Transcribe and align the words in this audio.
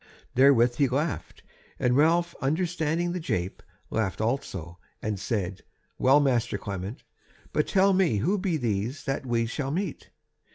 Therewith 0.33 0.77
he 0.77 0.87
laughed, 0.87 1.43
and 1.77 1.95
Ralph 1.95 2.33
understanding 2.41 3.11
the 3.11 3.19
jape, 3.19 3.61
laughed 3.91 4.19
also; 4.19 4.79
and 4.99 5.19
said: 5.19 5.61
"Well, 5.99 6.19
master 6.19 6.57
Clement, 6.57 7.03
but 7.53 7.67
tell 7.67 7.93
me 7.93 8.17
who 8.17 8.39
be 8.39 8.57
these 8.57 9.03
that 9.03 9.27
we 9.27 9.45
shall 9.45 9.69
meet." 9.69 10.09